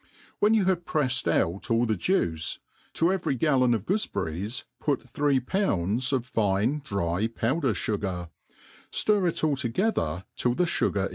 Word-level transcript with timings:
When 0.39 0.55
you 0.55 0.65
have 0.65 0.83
preffed 0.83 1.25
put 1.25 1.69
all 1.69 1.85
the 1.85 1.93
juioe^ 1.93 2.57
to 2.93 3.13
every 3.13 3.35
gallon 3.35 3.75
of 3.75 3.85
goo(eberries 3.85 4.63
put 4.79 5.07
three 5.07 5.39
pounds 5.39 6.11
of 6.11 6.25
fine 6.25 6.81
dry 6.83 7.27
|K>wder 7.27 7.49
fi^ar, 7.73 8.29
ftir 8.91 9.27
it 9.29 9.43
all 9.43 9.55
together 9.55 10.25
till 10.35 10.55
the 10.55 10.63
fugar. 10.63 11.09